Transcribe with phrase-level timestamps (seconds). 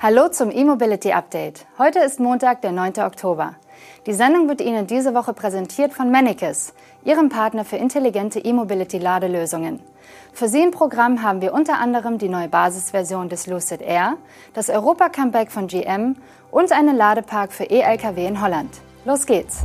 [0.00, 1.66] Hallo zum E-Mobility Update.
[1.76, 3.00] Heute ist Montag, der 9.
[3.00, 3.56] Oktober.
[4.06, 6.72] Die Sendung wird Ihnen diese Woche präsentiert von Manicus,
[7.04, 9.80] Ihrem Partner für intelligente E-Mobility-Ladelösungen.
[10.32, 14.14] Für Sie im Programm haben wir unter anderem die neue Basisversion des Lucid Air,
[14.54, 16.14] das Europa-Comeback von GM
[16.52, 18.70] und einen Ladepark für E-Lkw in Holland.
[19.04, 19.64] Los geht's!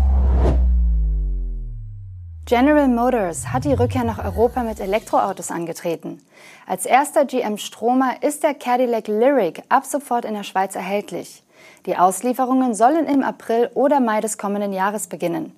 [2.46, 6.22] General Motors hat die Rückkehr nach Europa mit Elektroautos angetreten.
[6.68, 11.42] Als erster GM-Stromer ist der Cadillac Lyric ab sofort in der Schweiz erhältlich.
[11.86, 15.56] Die Auslieferungen sollen im April oder Mai des kommenden Jahres beginnen.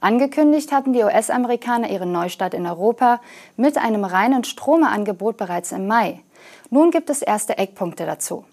[0.00, 3.22] Angekündigt hatten die US-Amerikaner ihren Neustart in Europa
[3.56, 6.20] mit einem reinen Stromerangebot bereits im Mai.
[6.68, 8.44] Nun gibt es erste Eckpunkte dazu.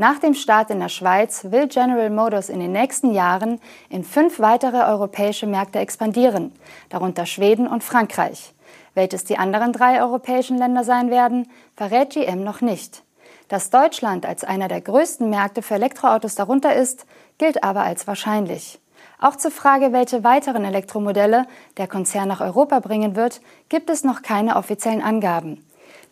[0.00, 4.38] Nach dem Start in der Schweiz will General Motors in den nächsten Jahren in fünf
[4.40, 6.52] weitere europäische Märkte expandieren,
[6.88, 8.54] darunter Schweden und Frankreich.
[8.94, 13.02] Welches die anderen drei europäischen Länder sein werden, verrät GM noch nicht.
[13.48, 17.04] Dass Deutschland als einer der größten Märkte für Elektroautos darunter ist,
[17.36, 18.80] gilt aber als wahrscheinlich.
[19.20, 21.44] Auch zur Frage, welche weiteren Elektromodelle
[21.76, 25.62] der Konzern nach Europa bringen wird, gibt es noch keine offiziellen Angaben.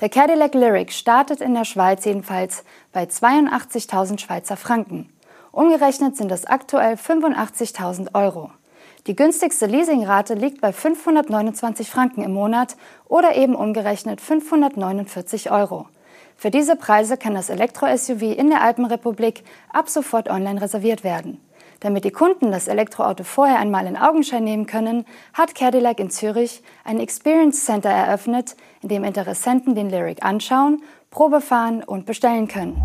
[0.01, 5.13] Der Cadillac Lyric startet in der Schweiz jedenfalls bei 82.000 Schweizer Franken.
[5.51, 8.53] Umgerechnet sind es aktuell 85.000 Euro.
[9.09, 12.77] Die günstigste Leasingrate liegt bei 529 Franken im Monat
[13.09, 15.89] oder eben umgerechnet 549 Euro.
[16.37, 21.41] Für diese Preise kann das Elektro-SUV in der Alpenrepublik ab sofort online reserviert werden.
[21.81, 26.63] Damit die Kunden das Elektroauto vorher einmal in Augenschein nehmen können, hat Cadillac in Zürich
[26.85, 32.83] ein Experience Center eröffnet, in dem Interessenten den Lyric anschauen, Probe fahren und bestellen können.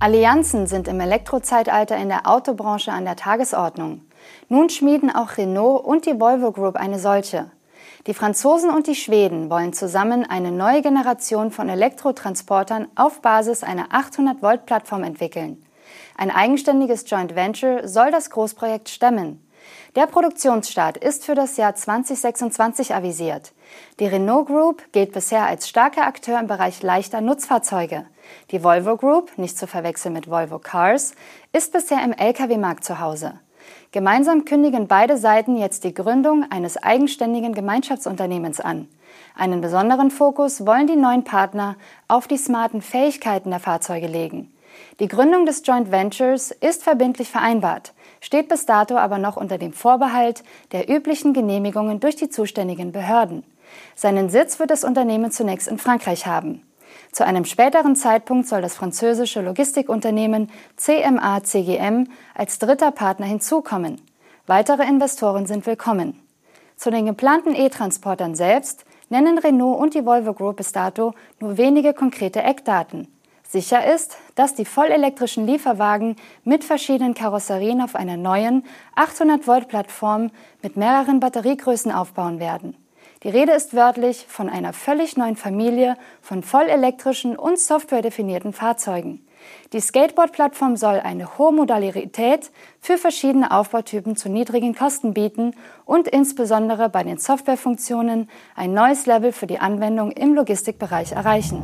[0.00, 4.00] Allianzen sind im Elektrozeitalter in der Autobranche an der Tagesordnung.
[4.48, 7.50] Nun schmieden auch Renault und die Volvo Group eine solche.
[8.06, 13.88] Die Franzosen und die Schweden wollen zusammen eine neue Generation von Elektrotransportern auf Basis einer
[13.88, 15.63] 800-Volt-Plattform entwickeln.
[16.16, 19.40] Ein eigenständiges Joint Venture soll das Großprojekt stemmen.
[19.96, 23.52] Der Produktionsstart ist für das Jahr 2026 avisiert.
[24.00, 28.04] Die Renault Group gilt bisher als starker Akteur im Bereich leichter Nutzfahrzeuge.
[28.50, 31.14] Die Volvo Group, nicht zu verwechseln mit Volvo Cars,
[31.52, 33.34] ist bisher im Lkw-Markt zu Hause.
[33.92, 38.88] Gemeinsam kündigen beide Seiten jetzt die Gründung eines eigenständigen Gemeinschaftsunternehmens an.
[39.36, 41.76] Einen besonderen Fokus wollen die neuen Partner
[42.08, 44.53] auf die smarten Fähigkeiten der Fahrzeuge legen.
[45.00, 49.72] Die Gründung des Joint Ventures ist verbindlich vereinbart, steht bis dato aber noch unter dem
[49.72, 53.44] Vorbehalt der üblichen Genehmigungen durch die zuständigen Behörden.
[53.94, 56.62] Seinen Sitz wird das Unternehmen zunächst in Frankreich haben.
[57.12, 64.00] Zu einem späteren Zeitpunkt soll das französische Logistikunternehmen CMA CGM als dritter Partner hinzukommen.
[64.46, 66.20] Weitere Investoren sind willkommen.
[66.76, 71.94] Zu den geplanten E-Transportern selbst nennen Renault und die Volvo Group bis dato nur wenige
[71.94, 73.08] konkrete Eckdaten.
[73.46, 78.64] Sicher ist, dass die vollelektrischen Lieferwagen mit verschiedenen Karosserien auf einer neuen
[78.96, 80.30] 800-Volt-Plattform
[80.62, 82.76] mit mehreren Batteriegrößen aufbauen werden.
[83.22, 89.26] Die Rede ist wörtlich von einer völlig neuen Familie von vollelektrischen und softwaredefinierten Fahrzeugen.
[89.72, 92.50] Die Skateboard-Plattform soll eine hohe Modularität
[92.80, 99.32] für verschiedene Aufbautypen zu niedrigen Kosten bieten und insbesondere bei den Softwarefunktionen ein neues Level
[99.32, 101.62] für die Anwendung im Logistikbereich erreichen.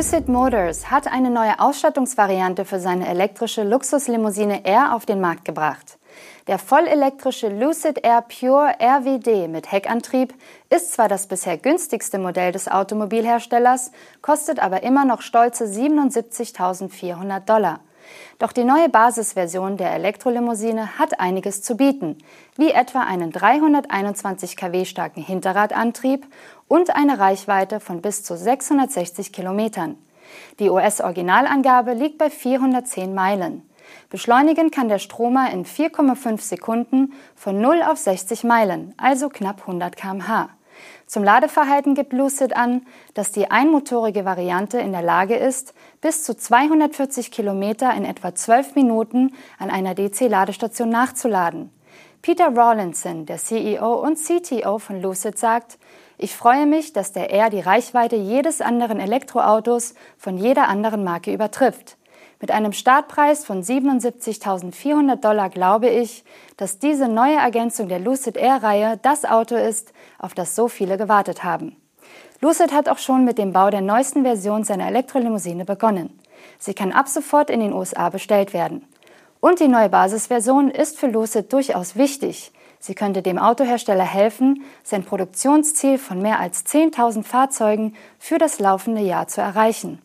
[0.00, 5.98] Lucid Motors hat eine neue Ausstattungsvariante für seine elektrische Luxuslimousine Air auf den Markt gebracht.
[6.46, 10.32] Der vollelektrische Lucid Air Pure RWD mit Heckantrieb
[10.70, 17.80] ist zwar das bisher günstigste Modell des Automobilherstellers, kostet aber immer noch stolze 77.400 Dollar.
[18.38, 22.18] Doch die neue Basisversion der Elektrolimousine hat einiges zu bieten,
[22.56, 26.26] wie etwa einen 321 kW starken Hinterradantrieb
[26.68, 29.96] und eine Reichweite von bis zu 660 Kilometern.
[30.58, 33.68] Die US-Originalangabe liegt bei 410 Meilen.
[34.08, 39.96] Beschleunigen kann der Stromer in 4,5 Sekunden von 0 auf 60 Meilen, also knapp 100
[39.96, 40.50] km/h.
[41.10, 46.36] Zum Ladeverhalten gibt Lucid an, dass die einmotorige Variante in der Lage ist, bis zu
[46.36, 51.72] 240 Kilometer in etwa 12 Minuten an einer DC-Ladestation nachzuladen.
[52.22, 55.80] Peter Rawlinson, der CEO und CTO von Lucid, sagt,
[56.16, 61.34] ich freue mich, dass der R die Reichweite jedes anderen Elektroautos von jeder anderen Marke
[61.34, 61.96] übertrifft.
[62.40, 66.24] Mit einem Startpreis von 77.400 Dollar glaube ich,
[66.56, 71.44] dass diese neue Ergänzung der Lucid Air-Reihe das Auto ist, auf das so viele gewartet
[71.44, 71.76] haben.
[72.40, 76.18] Lucid hat auch schon mit dem Bau der neuesten Version seiner Elektrolimousine begonnen.
[76.58, 78.86] Sie kann ab sofort in den USA bestellt werden.
[79.40, 82.52] Und die neue Basisversion ist für Lucid durchaus wichtig.
[82.78, 89.02] Sie könnte dem Autohersteller helfen, sein Produktionsziel von mehr als 10.000 Fahrzeugen für das laufende
[89.02, 90.00] Jahr zu erreichen.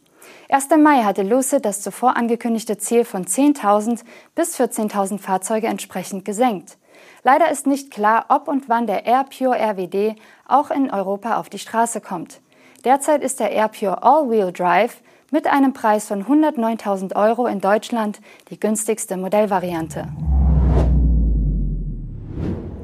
[0.47, 4.03] Erst im Mai hatte Lucid das zuvor angekündigte Ziel von 10.000
[4.35, 6.77] bis 14.000 Fahrzeuge entsprechend gesenkt.
[7.23, 10.15] Leider ist nicht klar, ob und wann der Air Pure RWD
[10.47, 12.41] auch in Europa auf die Straße kommt.
[12.83, 15.01] Derzeit ist der Air Pure All-Wheel Drive
[15.31, 20.07] mit einem Preis von 109.000 Euro in Deutschland die günstigste Modellvariante.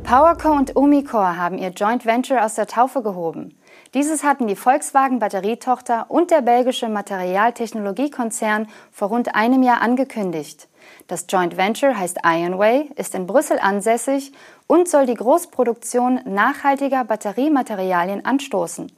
[0.03, 3.55] PowerCo und Umicore haben ihr Joint Venture aus der Taufe gehoben.
[3.93, 10.69] Dieses hatten die Volkswagen Batterietochter und der belgische Materialtechnologiekonzern vor rund einem Jahr angekündigt.
[11.07, 14.31] Das Joint Venture heißt Ionway, ist in Brüssel ansässig
[14.65, 18.89] und soll die Großproduktion nachhaltiger Batteriematerialien anstoßen.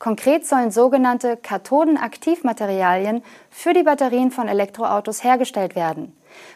[0.00, 6.12] Konkret sollen sogenannte Kathodenaktivmaterialien für die Batterien von Elektroautos hergestellt werden.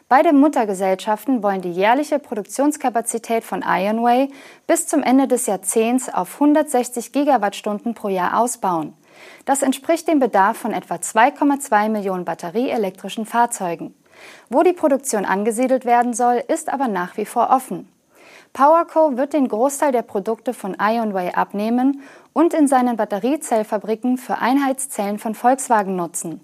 [0.09, 4.29] Beide Muttergesellschaften wollen die jährliche Produktionskapazität von Ionway
[4.67, 8.95] bis zum Ende des Jahrzehnts auf 160 Gigawattstunden pro Jahr ausbauen.
[9.45, 13.95] Das entspricht dem Bedarf von etwa 2,2 Millionen batterieelektrischen Fahrzeugen.
[14.49, 17.89] Wo die Produktion angesiedelt werden soll, ist aber nach wie vor offen.
[18.53, 25.19] PowerCo wird den Großteil der Produkte von Ionway abnehmen und in seinen Batteriezellfabriken für Einheitszellen
[25.19, 26.41] von Volkswagen nutzen.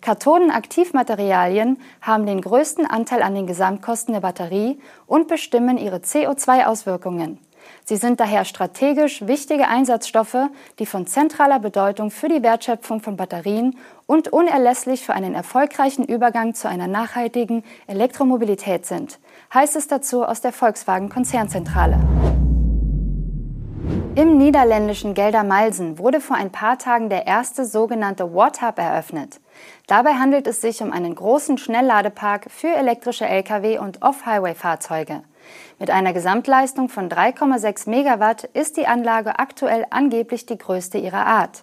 [0.00, 7.38] Kathodenaktivmaterialien haben den größten Anteil an den Gesamtkosten der Batterie und bestimmen ihre CO2-Auswirkungen.
[7.84, 10.48] Sie sind daher strategisch wichtige Einsatzstoffe,
[10.78, 16.54] die von zentraler Bedeutung für die Wertschöpfung von Batterien und unerlässlich für einen erfolgreichen Übergang
[16.54, 19.18] zu einer nachhaltigen Elektromobilität sind,
[19.52, 22.47] heißt es dazu aus der Volkswagen Konzernzentrale.
[24.18, 29.38] Im niederländischen Geldermalsen wurde vor ein paar Tagen der erste sogenannte Watt-Hub eröffnet.
[29.86, 35.22] Dabei handelt es sich um einen großen Schnellladepark für elektrische Lkw und Off-Highway-Fahrzeuge.
[35.78, 41.62] Mit einer Gesamtleistung von 3,6 Megawatt ist die Anlage aktuell angeblich die größte ihrer Art.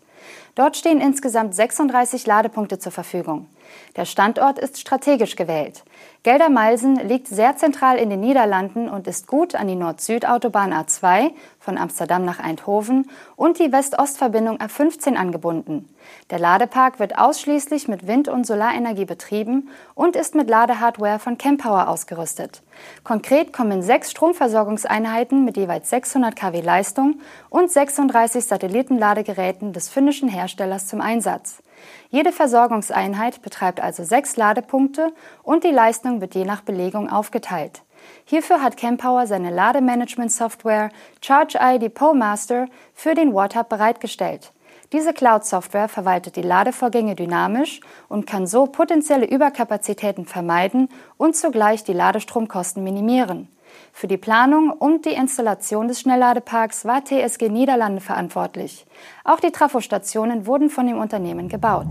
[0.56, 3.50] Dort stehen insgesamt 36 Ladepunkte zur Verfügung.
[3.95, 5.83] Der Standort ist strategisch gewählt.
[6.23, 11.77] Geldermalsen liegt sehr zentral in den Niederlanden und ist gut an die Nord-Süd-Autobahn A2 von
[11.77, 15.88] Amsterdam nach Eindhoven und die West-Ost-Verbindung A15 angebunden.
[16.31, 21.88] Der Ladepark wird ausschließlich mit Wind- und Solarenergie betrieben und ist mit Ladehardware von Campower
[21.88, 22.63] ausgerüstet.
[23.03, 27.19] Konkret kommen sechs Stromversorgungseinheiten mit jeweils 600 kW Leistung
[27.50, 31.62] und 36 Satellitenladegeräten des finnischen Herstellers zum Einsatz.
[32.10, 35.13] Jede Versorgungseinheit betreibt also sechs Ladepunkte
[35.44, 37.81] und die Leistung wird je nach Belegung aufgeteilt.
[38.25, 40.89] Hierfür hat Campower seine Lademanagement-Software
[41.22, 44.51] ChargeEye Depot Master für den WattHub bereitgestellt.
[44.94, 51.94] Diese Cloud-Software verwaltet die Ladevorgänge dynamisch und kann so potenzielle Überkapazitäten vermeiden und zugleich die
[51.94, 53.50] Ladestromkosten minimieren.
[53.92, 58.86] Für die Planung und die Installation des Schnellladeparks war TSG Niederlande verantwortlich.
[59.24, 61.88] Auch die Trafostationen wurden von dem Unternehmen gebaut.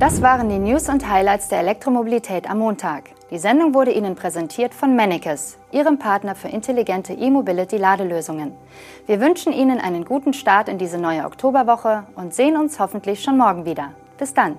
[0.00, 3.10] Das waren die News und Highlights der Elektromobilität am Montag.
[3.30, 8.52] Die Sendung wurde Ihnen präsentiert von Mennekes, Ihrem Partner für intelligente E-Mobility-Ladelösungen.
[9.06, 13.36] Wir wünschen Ihnen einen guten Start in diese neue Oktoberwoche und sehen uns hoffentlich schon
[13.36, 13.92] morgen wieder.
[14.16, 14.56] Bis dann.